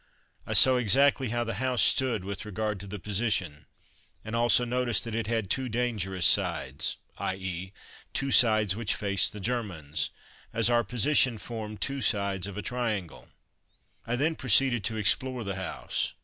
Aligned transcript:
I 0.47 0.53
saw 0.53 0.77
exactly 0.77 1.29
how 1.29 1.43
the 1.43 1.53
house 1.61 1.83
stood 1.83 2.23
with 2.25 2.43
regard 2.43 2.79
to 2.79 2.87
the 2.87 2.97
position, 2.97 3.67
and 4.25 4.35
also 4.35 4.65
noticed 4.65 5.03
that 5.03 5.13
it 5.13 5.27
had 5.27 5.47
two 5.51 5.69
dangerous 5.69 6.25
sides, 6.25 6.97
i.e., 7.19 7.71
two 8.11 8.31
sides 8.31 8.75
which 8.75 8.95
faced 8.95 9.31
the 9.31 9.39
Germans, 9.39 10.09
as 10.53 10.71
our 10.71 10.83
position 10.83 11.37
formed 11.37 11.81
two 11.81 12.01
sides 12.01 12.47
of 12.47 12.57
a 12.57 12.63
triangle. 12.63 13.27
[Illustration: 13.27 13.37
clogs 13.37 13.97
and 13.97 14.05
bucket] 14.07 14.11
I 14.13 14.23
then 14.23 14.35
proceeded 14.37 14.83
to 14.85 14.95
explore 14.97 15.43
the 15.43 15.55
house. 15.57 16.13